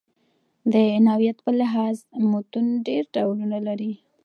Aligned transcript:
د 0.71 0.73
نوعیت 1.07 1.37
په 1.45 1.51
لحاظ 1.59 1.97
متون 2.31 2.67
ډېر 2.87 3.03
ډولونه 3.15 3.57
لري. 3.67 3.93